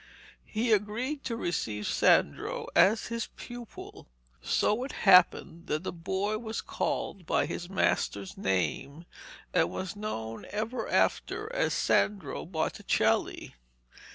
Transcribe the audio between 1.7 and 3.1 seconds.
Sandro as